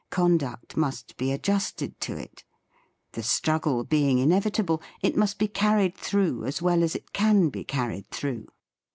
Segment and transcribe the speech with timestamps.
[0.09, 2.43] Conduct must be adjusted to it.
[3.11, 7.49] The struggle being in evitable, it must be carried through as well as it can
[7.49, 8.47] be carried through.